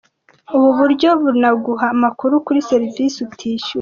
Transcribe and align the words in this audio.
Ubu 0.55 0.69
buryo 0.77 1.09
bunaguha 1.21 1.85
amakuru 1.95 2.33
kuri 2.45 2.59
serivisi 2.69 3.17
utishyuye. 3.27 3.69